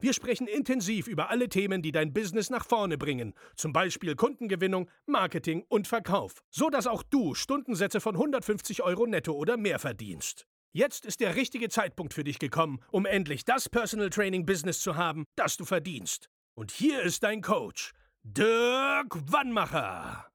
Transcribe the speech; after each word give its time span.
Wir 0.00 0.12
sprechen 0.12 0.46
intensiv 0.46 1.08
über 1.08 1.28
alle 1.28 1.48
Themen, 1.48 1.82
die 1.82 1.90
dein 1.90 2.12
Business 2.12 2.50
nach 2.50 2.64
vorne 2.64 2.96
bringen, 2.96 3.34
zum 3.56 3.72
Beispiel 3.72 4.14
Kundengewinnung, 4.14 4.88
Marketing 5.06 5.64
und 5.68 5.88
Verkauf, 5.88 6.44
so 6.50 6.70
dass 6.70 6.86
auch 6.86 7.02
du 7.02 7.34
Stundensätze 7.34 8.00
von 8.00 8.14
150 8.14 8.84
Euro 8.84 9.06
netto 9.06 9.32
oder 9.32 9.56
mehr 9.56 9.80
verdienst. 9.80 10.46
Jetzt 10.70 11.04
ist 11.04 11.18
der 11.18 11.34
richtige 11.34 11.68
Zeitpunkt 11.68 12.14
für 12.14 12.22
dich 12.22 12.38
gekommen, 12.38 12.78
um 12.92 13.06
endlich 13.06 13.44
das 13.44 13.68
Personal 13.68 14.10
Training 14.10 14.46
Business 14.46 14.80
zu 14.80 14.94
haben, 14.94 15.24
das 15.34 15.56
du 15.56 15.64
verdienst. 15.64 16.28
Und 16.54 16.70
hier 16.70 17.02
ist 17.02 17.24
dein 17.24 17.42
Coach, 17.42 17.92
Dirk 18.22 19.32
Wannmacher. 19.32 20.28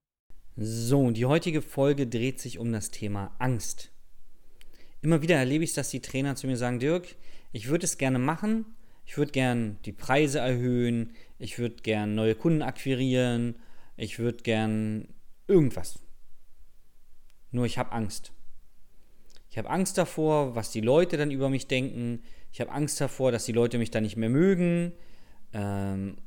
So, 0.58 1.00
und 1.00 1.14
die 1.14 1.25
heutige 1.25 1.61
Folge 1.61 2.05
dreht 2.05 2.42
sich 2.42 2.59
um 2.59 2.73
das 2.73 2.92
Thema 2.92 3.33
Angst. 3.39 3.94
Immer 5.02 5.22
wieder 5.22 5.38
erlebe 5.38 5.64
ich 5.64 5.73
dass 5.73 5.89
die 5.89 6.02
Trainer 6.02 6.36
zu 6.36 6.48
mir 6.48 6.58
sagen, 6.58 6.80
Dirk, 6.80 7.16
ich 7.53 7.70
würde 7.70 7.86
es 7.86 7.98
gerne 7.98 8.20
machen, 8.20 8.66
ich 9.05 9.17
würde 9.17 9.31
gern 9.31 9.77
die 9.85 9.91
Preise 9.91 10.39
erhöhen, 10.39 11.13
ich 11.39 11.59
würde 11.59 11.75
gern 11.83 12.15
neue 12.15 12.35
Kunden 12.35 12.61
akquirieren, 12.61 13.55
ich 13.97 14.19
würde 14.19 14.43
gern 14.43 15.07
irgendwas. 15.47 15.99
Nur 17.51 17.65
ich 17.65 17.77
habe 17.77 17.91
Angst. 17.91 18.31
Ich 19.49 19.57
habe 19.57 19.69
Angst 19.69 19.97
davor, 19.97 20.55
was 20.55 20.71
die 20.71 20.81
Leute 20.81 21.15
dann 21.17 21.29
über 21.29 21.49
mich 21.49 21.67
denken. 21.67 22.23
Ich 22.51 22.59
habe 22.59 22.71
Angst 22.71 22.99
davor, 22.99 23.31
dass 23.31 23.45
die 23.45 23.51
Leute 23.51 23.77
mich 23.77 23.91
dann 23.91 24.03
nicht 24.03 24.17
mehr 24.17 24.29
mögen. 24.29 24.93
Ähm, 25.53 26.17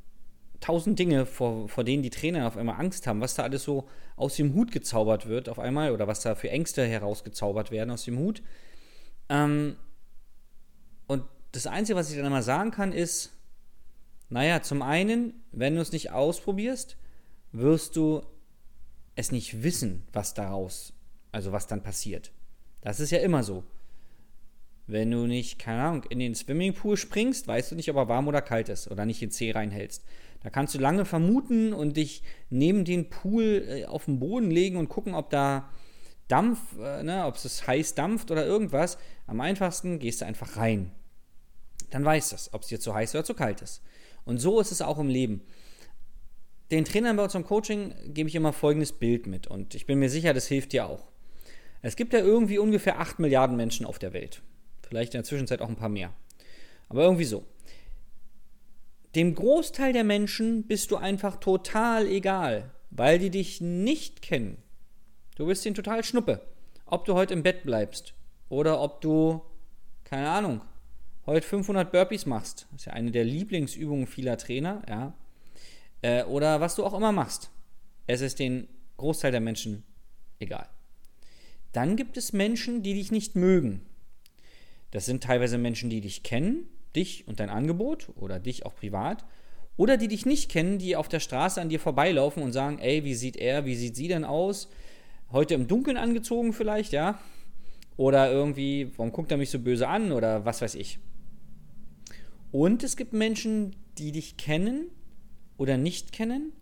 tausend 0.61 0.97
Dinge, 0.97 1.25
vor, 1.25 1.67
vor 1.67 1.83
denen 1.83 2.03
die 2.03 2.09
Trainer 2.09 2.47
auf 2.47 2.55
einmal 2.55 2.79
Angst 2.79 3.05
haben, 3.05 3.19
was 3.19 3.35
da 3.35 3.43
alles 3.43 3.63
so 3.63 3.87
aus 4.15 4.35
dem 4.35 4.53
Hut 4.53 4.71
gezaubert 4.71 5.27
wird 5.27 5.49
auf 5.49 5.59
einmal 5.59 5.91
oder 5.91 6.07
was 6.07 6.21
da 6.21 6.35
für 6.35 6.49
Ängste 6.49 6.85
herausgezaubert 6.85 7.69
werden 7.71 7.91
aus 7.91 8.05
dem 8.05 8.17
Hut. 8.17 8.41
Ähm, 9.29 9.75
das 11.57 11.67
Einzige, 11.67 11.97
was 11.97 12.09
ich 12.09 12.17
dann 12.17 12.25
immer 12.25 12.43
sagen 12.43 12.71
kann, 12.71 12.91
ist, 12.91 13.31
naja, 14.29 14.61
zum 14.61 14.81
einen, 14.81 15.33
wenn 15.51 15.75
du 15.75 15.81
es 15.81 15.91
nicht 15.91 16.11
ausprobierst, 16.11 16.97
wirst 17.51 17.95
du 17.95 18.21
es 19.15 19.31
nicht 19.31 19.63
wissen, 19.63 20.05
was 20.13 20.33
daraus, 20.33 20.93
also 21.31 21.51
was 21.51 21.67
dann 21.67 21.81
passiert. 21.81 22.31
Das 22.81 22.99
ist 22.99 23.11
ja 23.11 23.19
immer 23.19 23.43
so. 23.43 23.63
Wenn 24.85 25.11
du 25.11 25.25
nicht, 25.25 25.59
keine 25.59 25.81
Ahnung, 25.81 26.03
in 26.09 26.19
den 26.19 26.35
Swimmingpool 26.35 26.95
springst, 26.95 27.47
weißt 27.47 27.71
du 27.71 27.75
nicht, 27.75 27.89
ob 27.89 27.97
er 27.97 28.07
warm 28.07 28.27
oder 28.27 28.41
kalt 28.41 28.69
ist 28.69 28.89
oder 28.89 29.05
nicht 29.05 29.21
in 29.21 29.31
C 29.31 29.51
reinhältst. 29.51 30.05
Da 30.41 30.49
kannst 30.49 30.75
du 30.75 30.79
lange 30.79 31.03
vermuten 31.03 31.73
und 31.73 31.97
dich 31.97 32.23
neben 32.49 32.85
den 32.85 33.09
Pool 33.09 33.65
äh, 33.67 33.85
auf 33.85 34.05
den 34.05 34.19
Boden 34.19 34.51
legen 34.51 34.77
und 34.77 34.87
gucken, 34.87 35.15
ob 35.15 35.29
da 35.29 35.69
Dampf, 36.27 36.59
äh, 36.79 37.03
ne, 37.03 37.25
ob 37.25 37.35
es 37.35 37.67
heiß 37.67 37.95
dampft 37.95 38.31
oder 38.31 38.45
irgendwas. 38.45 38.97
Am 39.25 39.41
einfachsten 39.41 39.99
gehst 39.99 40.21
du 40.21 40.25
einfach 40.25 40.57
rein. 40.57 40.91
Dann 41.89 42.03
weißt 42.03 42.31
du 42.31 42.35
es, 42.35 42.53
ob 42.53 42.63
es 42.63 42.67
dir 42.67 42.79
zu 42.79 42.93
heiß 42.93 43.15
oder 43.15 43.23
zu 43.23 43.33
kalt 43.33 43.61
ist. 43.61 43.81
Und 44.25 44.39
so 44.39 44.59
ist 44.59 44.71
es 44.71 44.81
auch 44.81 44.99
im 44.99 45.09
Leben. 45.09 45.41
Den 46.71 46.83
Trainern 46.83 47.15
bei 47.15 47.23
unserem 47.23 47.45
Coaching 47.45 47.93
gebe 48.07 48.27
ich 48.27 48.35
immer 48.35 48.51
folgendes 48.51 48.91
Bild 48.91 49.25
mit 49.25 49.47
und 49.47 49.73
ich 49.73 49.85
bin 49.85 49.99
mir 49.99 50.09
sicher, 50.09 50.33
das 50.33 50.47
hilft 50.47 50.73
dir 50.73 50.85
auch. 50.85 51.07
Es 51.81 51.95
gibt 51.95 52.11
ja 52.11 52.19
irgendwie 52.19 52.57
ungefähr 52.57 52.99
8 52.99 53.19
Milliarden 53.19 53.55
Menschen 53.55 53.85
auf 53.85 53.99
der 53.99 54.11
Welt. 54.11 54.41
Vielleicht 54.81 55.13
in 55.13 55.19
der 55.19 55.25
Zwischenzeit 55.25 55.61
auch 55.61 55.69
ein 55.69 55.77
paar 55.77 55.89
mehr. 55.89 56.13
Aber 56.89 57.03
irgendwie 57.03 57.23
so. 57.23 57.45
Dem 59.15 59.33
Großteil 59.33 59.93
der 59.93 60.03
Menschen 60.03 60.63
bist 60.67 60.91
du 60.91 60.97
einfach 60.97 61.37
total 61.37 62.07
egal, 62.07 62.71
weil 62.89 63.19
die 63.19 63.29
dich 63.29 63.61
nicht 63.61 64.21
kennen. 64.21 64.61
Du 65.35 65.45
bist 65.45 65.65
ihnen 65.65 65.75
total 65.75 66.03
schnuppe. 66.03 66.41
Ob 66.85 67.05
du 67.05 67.13
heute 67.13 67.33
im 67.33 67.43
Bett 67.43 67.63
bleibst 67.63 68.13
oder 68.49 68.81
ob 68.81 69.01
du, 69.01 69.41
keine 70.03 70.29
Ahnung, 70.29 70.61
heute 71.27 71.45
500 71.45 71.91
Burpees 71.91 72.25
machst. 72.25 72.67
Das 72.71 72.81
ist 72.81 72.85
ja 72.85 72.93
eine 72.93 73.11
der 73.11 73.25
Lieblingsübungen 73.25 74.07
vieler 74.07 74.37
Trainer, 74.37 74.81
ja. 74.89 75.13
Äh, 76.01 76.23
oder 76.23 76.61
was 76.61 76.75
du 76.75 76.85
auch 76.85 76.93
immer 76.93 77.11
machst. 77.11 77.51
Es 78.07 78.21
ist 78.21 78.39
den 78.39 78.67
Großteil 78.95 79.31
der 79.31 79.41
Menschen 79.41 79.83
egal. 80.39 80.67
Dann 81.73 81.95
gibt 81.95 82.17
es 82.17 82.33
Menschen, 82.33 82.81
die 82.81 82.93
dich 82.93 83.11
nicht 83.11 83.35
mögen. 83.35 83.81
Das 84.91 85.05
sind 85.05 85.23
teilweise 85.23 85.57
Menschen, 85.57 85.89
die 85.89 86.01
dich 86.01 86.23
kennen, 86.23 86.67
dich 86.95 87.27
und 87.27 87.39
dein 87.39 87.49
Angebot 87.49 88.09
oder 88.15 88.39
dich 88.39 88.65
auch 88.65 88.73
privat. 88.75 89.25
Oder 89.75 89.97
die 89.97 90.07
dich 90.07 90.25
nicht 90.25 90.49
kennen, 90.49 90.79
die 90.79 90.95
auf 90.95 91.07
der 91.07 91.19
Straße 91.19 91.61
an 91.61 91.69
dir 91.69 91.79
vorbeilaufen 91.79 92.41
und 92.41 92.51
sagen, 92.51 92.79
ey, 92.79 93.03
wie 93.03 93.13
sieht 93.13 93.37
er, 93.37 93.65
wie 93.65 93.75
sieht 93.75 93.95
sie 93.95 94.07
denn 94.07 94.23
aus? 94.23 94.69
Heute 95.31 95.53
im 95.53 95.67
Dunkeln 95.67 95.97
angezogen 95.97 96.53
vielleicht, 96.53 96.93
ja? 96.93 97.19
Oder 97.95 98.31
irgendwie, 98.31 98.91
warum 98.95 99.11
guckt 99.11 99.31
er 99.31 99.37
mich 99.37 99.51
so 99.51 99.59
böse 99.59 99.87
an 99.87 100.11
oder 100.11 100.45
was 100.45 100.61
weiß 100.61 100.75
ich. 100.75 100.99
Und 102.51 102.83
es 102.83 102.95
gibt 102.97 103.13
Menschen, 103.13 103.75
die 103.97 104.11
dich 104.11 104.37
kennen 104.37 104.89
oder 105.57 105.77
nicht 105.77 106.11
kennen 106.11 106.53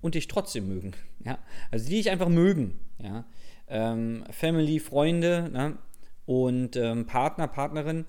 und 0.00 0.14
dich 0.14 0.28
trotzdem 0.28 0.68
mögen. 0.68 0.92
Ja? 1.22 1.38
Also 1.70 1.86
die 1.90 1.96
dich 1.96 2.08
einfach 2.08 2.30
mögen. 2.30 2.80
Ja? 2.96 3.26
ähm, 3.70 4.24
Family, 4.30 4.80
Freunde 4.80 5.48
ne? 5.50 5.78
und 6.26 6.76
ähm, 6.76 7.06
Partner, 7.06 7.48
Partnerin, 7.48 8.04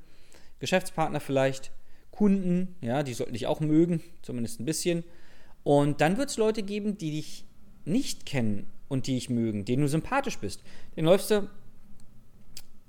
Geschäftspartner 0.59 1.19
vielleicht, 1.19 1.71
Kunden, 2.09 2.75
ja, 2.81 3.03
die 3.03 3.13
sollten 3.13 3.33
dich 3.33 3.47
auch 3.47 3.61
mögen, 3.61 4.01
zumindest 4.21 4.59
ein 4.59 4.65
bisschen. 4.65 5.03
Und 5.63 6.01
dann 6.01 6.17
wird 6.17 6.29
es 6.29 6.37
Leute 6.37 6.61
geben, 6.63 6.97
die 6.97 7.11
dich 7.11 7.45
nicht 7.85 8.25
kennen 8.25 8.67
und 8.89 9.07
die 9.07 9.13
dich 9.13 9.29
mögen, 9.29 9.63
denen 9.63 9.83
du 9.83 9.87
sympathisch 9.87 10.37
bist. 10.39 10.61
Den 10.97 11.05
läufst 11.05 11.31
du 11.31 11.49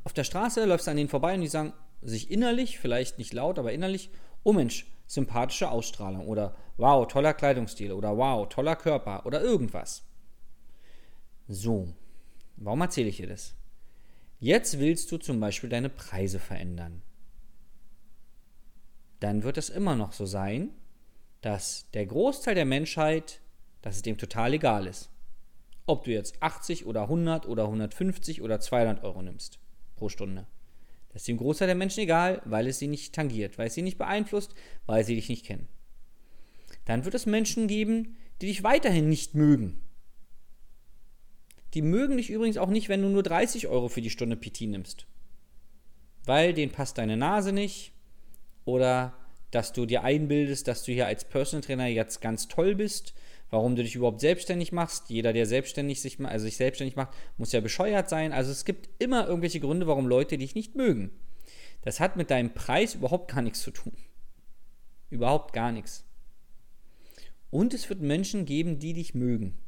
auf 0.04 0.12
der 0.12 0.24
Straße, 0.24 0.64
läufst 0.64 0.86
du 0.86 0.90
an 0.90 0.96
denen 0.96 1.08
vorbei 1.08 1.34
und 1.34 1.42
die 1.42 1.48
sagen 1.48 1.72
sich 2.02 2.30
innerlich, 2.30 2.78
vielleicht 2.78 3.18
nicht 3.18 3.32
laut, 3.32 3.58
aber 3.58 3.72
innerlich, 3.72 4.10
oh 4.42 4.52
Mensch, 4.52 4.86
sympathische 5.06 5.70
Ausstrahlung 5.70 6.26
oder 6.26 6.56
wow, 6.76 7.06
toller 7.06 7.34
Kleidungsstil 7.34 7.92
oder 7.92 8.16
wow, 8.16 8.48
toller 8.48 8.76
Körper 8.76 9.24
oder 9.26 9.40
irgendwas. 9.40 10.04
So, 11.48 11.88
Warum 12.64 12.80
erzähle 12.80 13.08
ich 13.08 13.16
dir 13.16 13.26
das? 13.26 13.54
Jetzt 14.38 14.78
willst 14.78 15.10
du 15.10 15.18
zum 15.18 15.40
Beispiel 15.40 15.68
deine 15.68 15.88
Preise 15.88 16.38
verändern. 16.38 17.02
Dann 19.18 19.42
wird 19.42 19.58
es 19.58 19.68
immer 19.68 19.96
noch 19.96 20.12
so 20.12 20.26
sein, 20.26 20.70
dass 21.40 21.90
der 21.92 22.06
Großteil 22.06 22.54
der 22.54 22.64
Menschheit, 22.64 23.40
dass 23.82 23.96
es 23.96 24.02
dem 24.02 24.16
total 24.16 24.54
egal 24.54 24.86
ist. 24.86 25.10
Ob 25.86 26.04
du 26.04 26.12
jetzt 26.12 26.40
80 26.40 26.86
oder 26.86 27.02
100 27.02 27.46
oder 27.46 27.64
150 27.64 28.42
oder 28.42 28.60
200 28.60 29.02
Euro 29.02 29.22
nimmst 29.22 29.58
pro 29.96 30.08
Stunde. 30.08 30.46
Das 31.12 31.22
ist 31.22 31.28
dem 31.28 31.36
Großteil 31.36 31.68
der 31.68 31.76
Menschen 31.76 32.00
egal, 32.00 32.42
weil 32.44 32.66
es 32.66 32.78
sie 32.78 32.88
nicht 32.88 33.14
tangiert, 33.14 33.58
weil 33.58 33.66
es 33.66 33.74
sie 33.74 33.82
nicht 33.82 33.98
beeinflusst, 33.98 34.54
weil 34.86 35.04
sie 35.04 35.14
dich 35.14 35.28
nicht 35.28 35.44
kennen. 35.44 35.68
Dann 36.84 37.04
wird 37.04 37.14
es 37.14 37.26
Menschen 37.26 37.68
geben, 37.68 38.16
die 38.40 38.46
dich 38.46 38.62
weiterhin 38.62 39.08
nicht 39.08 39.34
mögen, 39.34 39.82
die 41.74 41.82
mögen 41.82 42.18
dich 42.18 42.30
übrigens 42.30 42.58
auch 42.58 42.68
nicht, 42.68 42.88
wenn 42.88 43.02
du 43.02 43.08
nur 43.08 43.22
30 43.22 43.68
Euro 43.68 43.88
für 43.88 44.02
die 44.02 44.10
Stunde 44.10 44.36
PT 44.36 44.62
nimmst. 44.62 45.06
Weil 46.24 46.52
denen 46.52 46.72
passt 46.72 46.98
deine 46.98 47.16
Nase 47.16 47.52
nicht 47.52 47.92
oder 48.64 49.14
dass 49.50 49.72
du 49.72 49.86
dir 49.86 50.04
einbildest, 50.04 50.68
dass 50.68 50.84
du 50.84 50.92
hier 50.92 51.06
als 51.06 51.24
Personal 51.24 51.62
Trainer 51.62 51.86
jetzt 51.86 52.20
ganz 52.20 52.48
toll 52.48 52.74
bist, 52.74 53.14
warum 53.52 53.76
du 53.76 53.82
dich 53.82 53.94
überhaupt 53.94 54.22
selbstständig 54.22 54.72
machst. 54.72 55.10
Jeder, 55.10 55.34
der 55.34 55.44
selbstständig 55.44 56.00
sich, 56.00 56.18
also 56.24 56.46
sich 56.46 56.56
selbstständig 56.56 56.96
macht, 56.96 57.14
muss 57.36 57.52
ja 57.52 57.60
bescheuert 57.60 58.08
sein. 58.08 58.32
Also 58.32 58.50
es 58.50 58.64
gibt 58.64 58.88
immer 58.98 59.28
irgendwelche 59.28 59.60
Gründe, 59.60 59.86
warum 59.86 60.06
Leute 60.06 60.38
dich 60.38 60.54
nicht 60.54 60.74
mögen. 60.74 61.10
Das 61.82 62.00
hat 62.00 62.16
mit 62.16 62.30
deinem 62.30 62.54
Preis 62.54 62.94
überhaupt 62.94 63.30
gar 63.30 63.42
nichts 63.42 63.60
zu 63.60 63.70
tun. 63.70 63.92
Überhaupt 65.10 65.52
gar 65.52 65.70
nichts. 65.70 66.06
Und 67.50 67.74
es 67.74 67.90
wird 67.90 68.00
Menschen 68.00 68.46
geben, 68.46 68.78
die 68.78 68.94
dich 68.94 69.14
mögen. 69.14 69.58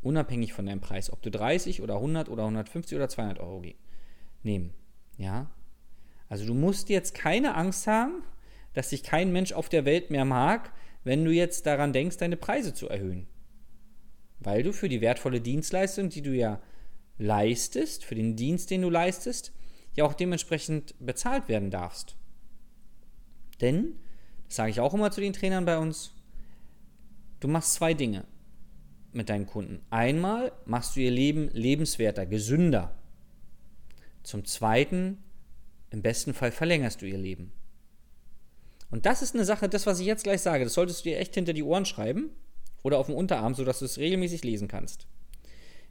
Unabhängig 0.00 0.52
von 0.52 0.66
deinem 0.66 0.80
Preis. 0.80 1.12
Ob 1.12 1.22
du 1.22 1.30
30 1.30 1.80
oder 1.80 1.94
100 1.94 2.28
oder 2.28 2.42
150 2.42 2.96
oder 2.96 3.08
200 3.08 3.38
Euro 3.38 3.62
nehmen. 4.42 4.74
Ja. 5.16 5.48
Also 6.28 6.44
du 6.44 6.54
musst 6.54 6.88
jetzt 6.88 7.14
keine 7.14 7.54
Angst 7.54 7.86
haben, 7.86 8.24
dass 8.72 8.88
dich 8.88 9.04
kein 9.04 9.30
Mensch 9.30 9.52
auf 9.52 9.68
der 9.68 9.84
Welt 9.84 10.10
mehr 10.10 10.24
mag, 10.24 10.72
wenn 11.04 11.24
du 11.24 11.32
jetzt 11.32 11.66
daran 11.66 11.92
denkst, 11.92 12.18
deine 12.18 12.36
Preise 12.36 12.74
zu 12.74 12.88
erhöhen. 12.88 13.26
Weil 14.40 14.62
du 14.62 14.72
für 14.72 14.88
die 14.88 15.00
wertvolle 15.00 15.40
Dienstleistung, 15.40 16.08
die 16.08 16.22
du 16.22 16.34
ja 16.34 16.60
leistest, 17.18 18.04
für 18.04 18.14
den 18.14 18.36
Dienst, 18.36 18.70
den 18.70 18.82
du 18.82 18.90
leistest, 18.90 19.52
ja 19.94 20.04
auch 20.04 20.14
dementsprechend 20.14 20.94
bezahlt 20.98 21.48
werden 21.48 21.70
darfst. 21.70 22.16
Denn, 23.60 23.98
das 24.46 24.56
sage 24.56 24.70
ich 24.70 24.80
auch 24.80 24.94
immer 24.94 25.10
zu 25.10 25.20
den 25.20 25.32
Trainern 25.32 25.64
bei 25.64 25.78
uns, 25.78 26.14
du 27.40 27.48
machst 27.48 27.74
zwei 27.74 27.94
Dinge 27.94 28.24
mit 29.12 29.28
deinen 29.28 29.46
Kunden. 29.46 29.80
Einmal 29.90 30.52
machst 30.64 30.96
du 30.96 31.00
ihr 31.00 31.10
Leben 31.10 31.50
lebenswerter, 31.52 32.26
gesünder. 32.26 32.96
Zum 34.22 34.44
Zweiten, 34.44 35.22
im 35.90 36.02
besten 36.02 36.32
Fall 36.32 36.50
verlängerst 36.50 37.02
du 37.02 37.06
ihr 37.06 37.18
Leben. 37.18 37.52
Und 38.92 39.06
das 39.06 39.22
ist 39.22 39.34
eine 39.34 39.46
Sache, 39.46 39.70
das, 39.70 39.86
was 39.86 40.00
ich 40.00 40.06
jetzt 40.06 40.22
gleich 40.22 40.42
sage, 40.42 40.64
das 40.64 40.74
solltest 40.74 41.00
du 41.00 41.08
dir 41.08 41.18
echt 41.18 41.34
hinter 41.34 41.54
die 41.54 41.62
Ohren 41.62 41.86
schreiben 41.86 42.30
oder 42.82 42.98
auf 42.98 43.06
dem 43.06 43.14
Unterarm, 43.14 43.54
sodass 43.54 43.78
du 43.78 43.86
es 43.86 43.96
regelmäßig 43.96 44.44
lesen 44.44 44.68
kannst. 44.68 45.06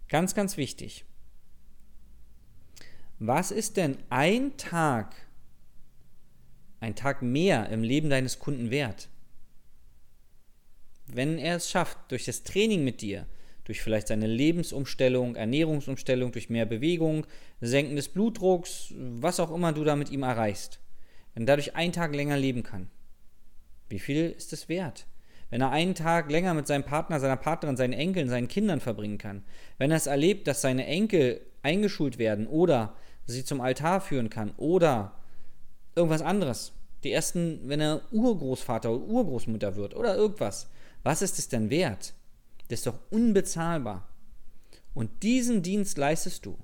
Ganz, 0.07 0.35
ganz 0.35 0.55
wichtig. 0.55 1.03
Was 3.17 3.49
ist 3.49 3.77
denn 3.77 3.97
ein 4.09 4.55
Tag, 4.57 5.15
ein 6.79 6.95
Tag 6.95 7.23
mehr 7.23 7.69
im 7.69 7.81
Leben 7.81 8.11
deines 8.11 8.37
Kunden 8.37 8.69
wert? 8.69 9.09
Wenn 11.07 11.39
er 11.39 11.55
es 11.55 11.71
schafft, 11.71 11.97
durch 12.09 12.25
das 12.25 12.43
Training 12.43 12.83
mit 12.83 13.01
dir, 13.01 13.25
durch 13.63 13.81
vielleicht 13.81 14.09
seine 14.09 14.27
Lebensumstellung, 14.27 15.35
Ernährungsumstellung, 15.35 16.31
durch 16.33 16.51
mehr 16.51 16.67
Bewegung, 16.67 17.25
Senken 17.61 17.95
des 17.95 18.09
Blutdrucks, 18.09 18.93
was 18.95 19.39
auch 19.39 19.51
immer 19.51 19.73
du 19.73 19.83
da 19.83 19.95
mit 19.95 20.11
ihm 20.11 20.21
erreichst, 20.21 20.80
wenn 21.33 21.43
er 21.43 21.47
dadurch 21.47 21.75
einen 21.75 21.93
Tag 21.93 22.13
länger 22.15 22.37
leben 22.37 22.63
kann, 22.63 22.89
wie 23.89 23.99
viel 23.99 24.31
ist 24.31 24.53
es 24.53 24.69
wert? 24.69 25.05
Wenn 25.49 25.61
er 25.61 25.69
einen 25.71 25.95
Tag 25.95 26.31
länger 26.31 26.53
mit 26.53 26.65
seinem 26.65 26.83
Partner, 26.83 27.19
seiner 27.19 27.35
Partnerin, 27.35 27.75
seinen 27.75 27.93
Enkeln, 27.93 28.29
seinen 28.29 28.47
Kindern 28.47 28.79
verbringen 28.79 29.17
kann, 29.17 29.43
wenn 29.77 29.91
er 29.91 29.97
es 29.97 30.07
erlebt, 30.07 30.47
dass 30.47 30.61
seine 30.61 30.85
Enkel 30.87 31.41
eingeschult 31.61 32.17
werden 32.17 32.47
oder 32.47 32.95
sie 33.27 33.43
zum 33.43 33.61
Altar 33.61 34.01
führen 34.01 34.29
kann 34.29 34.53
oder 34.57 35.13
irgendwas 35.95 36.21
anderes. 36.21 36.71
Die 37.03 37.11
ersten, 37.11 37.67
wenn 37.67 37.81
er 37.81 38.01
Urgroßvater 38.11 38.91
oder 38.91 39.03
Urgroßmutter 39.03 39.75
wird 39.75 39.95
oder 39.95 40.15
irgendwas. 40.15 40.69
Was 41.03 41.21
ist 41.21 41.39
es 41.39 41.49
denn 41.49 41.69
wert? 41.69 42.13
Das 42.69 42.79
ist 42.79 42.87
doch 42.87 42.99
unbezahlbar. 43.09 44.07
Und 44.93 45.23
diesen 45.23 45.63
Dienst 45.63 45.97
leistest 45.97 46.45
du. 46.45 46.57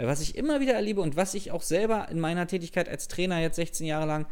Weil 0.00 0.06
was 0.06 0.22
ich 0.22 0.34
immer 0.34 0.60
wieder 0.60 0.72
erlebe 0.72 1.02
und 1.02 1.16
was 1.16 1.34
ich 1.34 1.50
auch 1.50 1.60
selber 1.60 2.08
in 2.08 2.20
meiner 2.20 2.46
Tätigkeit 2.46 2.88
als 2.88 3.06
Trainer 3.06 3.38
jetzt 3.38 3.56
16 3.56 3.86
Jahre 3.86 4.06
lang 4.06 4.26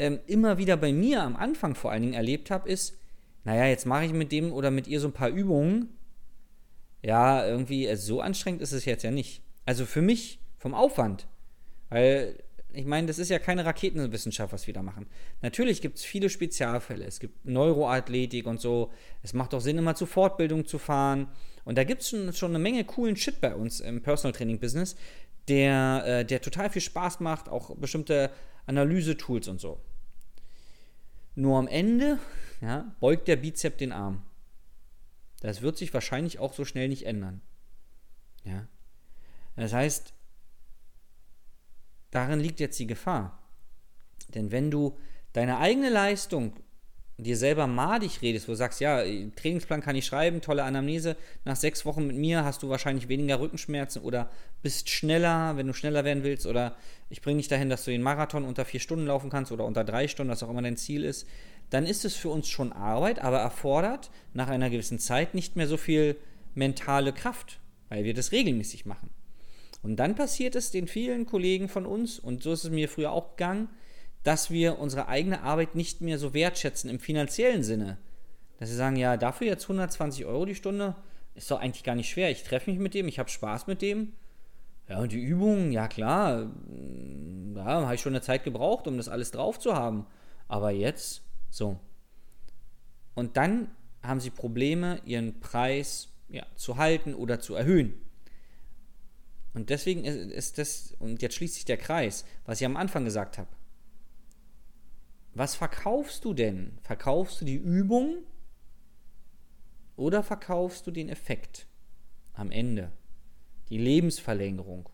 ähm, 0.00 0.18
immer 0.26 0.58
wieder 0.58 0.76
bei 0.76 0.92
mir 0.92 1.22
am 1.22 1.36
Anfang 1.36 1.76
vor 1.76 1.92
allen 1.92 2.02
Dingen 2.02 2.14
erlebt 2.14 2.50
habe, 2.50 2.68
ist, 2.68 2.98
naja, 3.44 3.66
jetzt 3.66 3.86
mache 3.86 4.04
ich 4.04 4.12
mit 4.12 4.32
dem 4.32 4.52
oder 4.52 4.72
mit 4.72 4.88
ihr 4.88 4.98
so 4.98 5.06
ein 5.06 5.12
paar 5.12 5.28
Übungen. 5.28 5.90
Ja, 7.04 7.46
irgendwie, 7.46 7.88
also 7.88 8.16
so 8.16 8.20
anstrengend 8.20 8.62
ist 8.62 8.72
es 8.72 8.84
jetzt 8.84 9.04
ja 9.04 9.12
nicht. 9.12 9.42
Also 9.64 9.86
für 9.86 10.02
mich 10.02 10.40
vom 10.58 10.74
Aufwand. 10.74 11.28
Weil, 11.88 12.42
ich 12.72 12.86
meine, 12.86 13.06
das 13.06 13.20
ist 13.20 13.28
ja 13.28 13.38
keine 13.38 13.64
Raketenwissenschaft, 13.64 14.52
was 14.52 14.66
wir 14.66 14.74
da 14.74 14.82
machen. 14.82 15.06
Natürlich 15.40 15.80
gibt 15.80 15.98
es 15.98 16.04
viele 16.04 16.30
Spezialfälle. 16.30 17.04
Es 17.04 17.20
gibt 17.20 17.46
Neuroathletik 17.46 18.44
und 18.48 18.60
so. 18.60 18.90
Es 19.22 19.34
macht 19.34 19.54
auch 19.54 19.60
Sinn, 19.60 19.78
immer 19.78 19.94
zu 19.94 20.06
Fortbildung 20.06 20.66
zu 20.66 20.80
fahren. 20.80 21.28
Und 21.64 21.78
da 21.78 21.84
gibt 21.84 22.02
es 22.02 22.10
schon, 22.10 22.32
schon 22.32 22.50
eine 22.52 22.58
Menge 22.58 22.84
coolen 22.84 23.16
Shit 23.16 23.40
bei 23.40 23.54
uns 23.54 23.80
im 23.80 24.02
Personal 24.02 24.32
Training 24.32 24.58
Business, 24.58 24.96
der, 25.48 26.02
äh, 26.06 26.24
der 26.24 26.40
total 26.40 26.70
viel 26.70 26.82
Spaß 26.82 27.20
macht, 27.20 27.48
auch 27.48 27.76
bestimmte 27.76 28.30
Analyse-Tools 28.66 29.48
und 29.48 29.60
so. 29.60 29.80
Nur 31.34 31.58
am 31.58 31.68
Ende 31.68 32.18
ja, 32.60 32.94
beugt 33.00 33.28
der 33.28 33.36
Bizep 33.36 33.78
den 33.78 33.92
Arm. 33.92 34.22
Das 35.40 35.62
wird 35.62 35.76
sich 35.76 35.92
wahrscheinlich 35.92 36.38
auch 36.38 36.52
so 36.52 36.64
schnell 36.64 36.88
nicht 36.88 37.06
ändern. 37.06 37.40
Ja. 38.44 38.66
Das 39.56 39.72
heißt, 39.72 40.14
Darin 42.12 42.40
liegt 42.40 42.60
jetzt 42.60 42.78
die 42.78 42.86
Gefahr. 42.86 43.42
Denn 44.28 44.52
wenn 44.52 44.70
du 44.70 44.96
deine 45.32 45.58
eigene 45.58 45.88
Leistung 45.88 46.52
dir 47.22 47.36
selber 47.36 47.66
madig 47.66 48.22
redest, 48.22 48.48
wo 48.48 48.52
du 48.52 48.56
sagst, 48.56 48.80
ja, 48.80 49.02
Trainingsplan 49.36 49.80
kann 49.80 49.96
ich 49.96 50.06
schreiben, 50.06 50.40
tolle 50.40 50.64
Anamnese, 50.64 51.16
nach 51.44 51.56
sechs 51.56 51.84
Wochen 51.84 52.06
mit 52.06 52.16
mir 52.16 52.44
hast 52.44 52.62
du 52.62 52.68
wahrscheinlich 52.68 53.08
weniger 53.08 53.40
Rückenschmerzen 53.40 54.02
oder 54.02 54.30
bist 54.62 54.90
schneller, 54.90 55.56
wenn 55.56 55.66
du 55.66 55.74
schneller 55.74 56.04
werden 56.04 56.22
willst, 56.24 56.46
oder 56.46 56.76
ich 57.10 57.22
bringe 57.22 57.38
dich 57.38 57.48
dahin, 57.48 57.70
dass 57.70 57.84
du 57.84 57.90
den 57.90 58.02
Marathon 58.02 58.44
unter 58.44 58.64
vier 58.64 58.80
Stunden 58.80 59.06
laufen 59.06 59.30
kannst 59.30 59.52
oder 59.52 59.64
unter 59.64 59.84
drei 59.84 60.08
Stunden, 60.08 60.30
was 60.30 60.42
auch 60.42 60.50
immer 60.50 60.62
dein 60.62 60.76
Ziel 60.76 61.04
ist, 61.04 61.26
dann 61.70 61.86
ist 61.86 62.04
es 62.04 62.14
für 62.14 62.28
uns 62.28 62.48
schon 62.48 62.72
Arbeit, 62.72 63.20
aber 63.20 63.38
erfordert 63.38 64.10
nach 64.34 64.48
einer 64.48 64.68
gewissen 64.68 64.98
Zeit 64.98 65.34
nicht 65.34 65.56
mehr 65.56 65.66
so 65.66 65.76
viel 65.76 66.16
mentale 66.54 67.12
Kraft, 67.12 67.60
weil 67.88 68.04
wir 68.04 68.14
das 68.14 68.32
regelmäßig 68.32 68.84
machen. 68.84 69.10
Und 69.82 69.96
dann 69.96 70.14
passiert 70.14 70.54
es 70.54 70.70
den 70.70 70.86
vielen 70.86 71.26
Kollegen 71.26 71.68
von 71.68 71.86
uns, 71.86 72.18
und 72.18 72.42
so 72.42 72.52
ist 72.52 72.64
es 72.64 72.70
mir 72.70 72.88
früher 72.88 73.12
auch 73.12 73.36
gegangen, 73.36 73.68
dass 74.22 74.50
wir 74.50 74.78
unsere 74.78 75.08
eigene 75.08 75.42
Arbeit 75.42 75.74
nicht 75.74 76.00
mehr 76.00 76.18
so 76.18 76.34
wertschätzen 76.34 76.88
im 76.88 77.00
finanziellen 77.00 77.62
Sinne. 77.62 77.98
Dass 78.58 78.68
sie 78.68 78.76
sagen, 78.76 78.96
ja, 78.96 79.16
dafür 79.16 79.48
jetzt 79.48 79.64
120 79.64 80.24
Euro 80.24 80.44
die 80.44 80.54
Stunde, 80.54 80.94
ist 81.34 81.50
doch 81.50 81.60
eigentlich 81.60 81.84
gar 81.84 81.94
nicht 81.94 82.10
schwer. 82.10 82.30
Ich 82.30 82.44
treffe 82.44 82.70
mich 82.70 82.78
mit 82.78 82.94
dem, 82.94 83.08
ich 83.08 83.18
habe 83.18 83.28
Spaß 83.28 83.66
mit 83.66 83.82
dem. 83.82 84.12
Ja, 84.88 84.98
und 84.98 85.12
die 85.12 85.20
Übungen, 85.20 85.72
ja 85.72 85.88
klar, 85.88 86.50
da 87.54 87.64
habe 87.64 87.94
ich 87.94 88.00
schon 88.00 88.12
eine 88.12 88.20
Zeit 88.20 88.44
gebraucht, 88.44 88.86
um 88.86 88.96
das 88.96 89.08
alles 89.08 89.30
drauf 89.30 89.58
zu 89.58 89.74
haben. 89.74 90.06
Aber 90.48 90.70
jetzt, 90.70 91.22
so. 91.50 91.78
Und 93.14 93.36
dann 93.36 93.70
haben 94.02 94.20
sie 94.20 94.30
Probleme, 94.30 95.00
ihren 95.04 95.40
Preis 95.40 96.08
ja, 96.28 96.44
zu 96.56 96.76
halten 96.76 97.14
oder 97.14 97.40
zu 97.40 97.54
erhöhen. 97.54 97.94
Und 99.54 99.70
deswegen 99.70 100.04
ist 100.04 100.58
das, 100.58 100.94
und 100.98 101.22
jetzt 101.22 101.34
schließt 101.34 101.54
sich 101.54 101.64
der 101.64 101.76
Kreis, 101.76 102.24
was 102.46 102.60
ich 102.60 102.66
am 102.66 102.76
Anfang 102.76 103.04
gesagt 103.04 103.38
habe. 103.38 103.48
Was 105.34 105.54
verkaufst 105.54 106.24
du 106.24 106.34
denn? 106.34 106.78
Verkaufst 106.82 107.40
du 107.40 107.44
die 107.44 107.56
Übung 107.56 108.22
oder 109.96 110.22
verkaufst 110.22 110.86
du 110.86 110.90
den 110.90 111.08
Effekt 111.08 111.66
am 112.34 112.50
Ende? 112.50 112.92
Die 113.70 113.78
Lebensverlängerung 113.78 114.88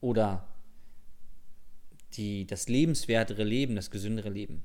oder 0.00 0.46
die, 2.14 2.46
das 2.46 2.68
lebenswertere 2.68 3.44
Leben, 3.44 3.74
das 3.74 3.90
gesündere 3.90 4.28
Leben? 4.28 4.62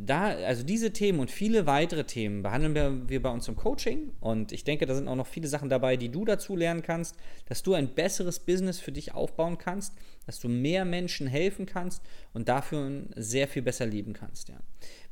Da, 0.00 0.28
also 0.28 0.62
diese 0.62 0.92
Themen 0.92 1.18
und 1.18 1.28
viele 1.28 1.66
weitere 1.66 2.04
Themen 2.04 2.42
behandeln 2.42 2.74
wir, 2.74 3.08
wir 3.08 3.20
bei 3.20 3.30
uns 3.30 3.48
im 3.48 3.56
Coaching 3.56 4.12
und 4.20 4.52
ich 4.52 4.62
denke, 4.62 4.86
da 4.86 4.94
sind 4.94 5.08
auch 5.08 5.16
noch 5.16 5.26
viele 5.26 5.48
Sachen 5.48 5.68
dabei, 5.68 5.96
die 5.96 6.08
du 6.08 6.24
dazu 6.24 6.54
lernen 6.54 6.82
kannst, 6.82 7.16
dass 7.46 7.64
du 7.64 7.74
ein 7.74 7.88
besseres 7.88 8.38
Business 8.38 8.78
für 8.78 8.92
dich 8.92 9.12
aufbauen 9.12 9.58
kannst, 9.58 9.94
dass 10.24 10.38
du 10.38 10.48
mehr 10.48 10.84
Menschen 10.84 11.26
helfen 11.26 11.66
kannst 11.66 12.00
und 12.32 12.48
dafür 12.48 13.06
sehr 13.16 13.48
viel 13.48 13.62
besser 13.62 13.86
leben 13.86 14.12
kannst. 14.12 14.48
Ja. 14.48 14.60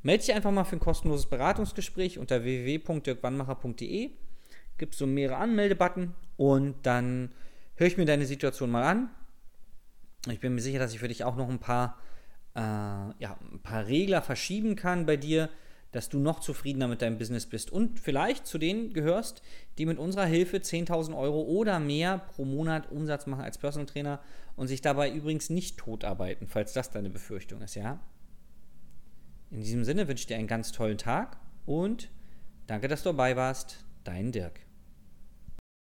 Melde 0.03 0.25
dich 0.25 0.35
einfach 0.35 0.53
mal 0.53 0.65
für 0.65 0.77
ein 0.77 0.81
kostenloses 0.81 1.27
Beratungsgespräch 1.27 2.21
unter 2.21 2.45
www.dirkwannmacher.de. 2.45 4.11
Gibt 4.79 4.95
so 4.95 5.07
mehrere 5.07 5.39
Anmeldebutton 5.39 6.15
und 6.37 6.77
dann 6.85 7.33
höre 7.75 7.89
ich 7.89 7.97
mir 7.97 8.05
deine 8.05 8.27
Situation 8.27 8.71
mal 8.71 8.85
an. 8.85 9.11
Ich 10.31 10.39
bin 10.39 10.55
mir 10.55 10.61
sicher, 10.61 10.79
dass 10.79 10.93
ich 10.93 11.01
für 11.01 11.09
dich 11.09 11.25
auch 11.25 11.35
noch 11.35 11.49
ein 11.49 11.59
paar 11.59 11.99
äh, 12.57 12.59
ja, 12.59 13.39
ein 13.53 13.61
paar 13.63 13.87
Regler 13.87 14.23
verschieben 14.23 14.77
kann 14.77 15.07
bei 15.07 15.17
dir, 15.17 15.51
dass 15.93 16.09
du 16.09 16.19
noch 16.19 16.41
zufriedener 16.41 16.89
mit 16.89 17.01
deinem 17.01 17.19
Business 17.19 17.47
bist 17.47 17.71
und 17.71 18.01
vielleicht 18.01 18.47
zu 18.47 18.59
denen 18.59 18.93
gehörst, 18.93 19.43
die 19.79 19.87
mit 19.87 19.99
unserer 19.99 20.27
Hilfe 20.27 20.59
10.000 20.59 21.17
Euro 21.17 21.43
oder 21.43 21.79
mehr 21.81 22.19
pro 22.19 22.45
Monat 22.45 22.91
Umsatz 22.91 23.27
machen 23.27 23.45
als 23.45 23.59
Personal 23.59 23.87
Trainer 23.87 24.21
und 24.57 24.69
sich 24.69 24.81
dabei 24.81 25.11
übrigens 25.11 25.49
nicht 25.49 25.79
totarbeiten, 25.79 26.49
falls 26.49 26.73
das 26.73 26.91
deine 26.91 27.11
Befürchtung 27.11 27.63
ist, 27.63 27.77
ja? 27.77 28.01
In 29.51 29.61
diesem 29.61 29.85
Sinne 29.85 30.09
wünsche 30.09 30.23
ich 30.23 30.27
dir 30.27 30.37
einen 30.37 30.49
ganz 30.49 30.73
tollen 30.73 30.99
Tag 30.99 31.39
und 31.67 32.11
danke, 32.67 32.89
dass 32.89 33.03
du 33.03 33.11
dabei 33.11 33.37
warst. 33.37 33.85
Dein 34.03 34.33
Dirk. 34.33 34.66